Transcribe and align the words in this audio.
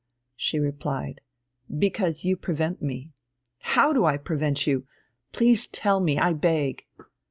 She 0.35 0.57
replied: 0.57 1.21
"Because 1.69 2.25
you 2.25 2.35
prevent 2.35 2.81
me." 2.81 3.11
"How 3.59 3.93
do 3.93 4.03
I 4.03 4.17
prevent 4.17 4.65
you? 4.65 4.87
Please 5.31 5.67
tell 5.67 5.99
me, 5.99 6.17
I 6.17 6.33
beg." 6.33 6.85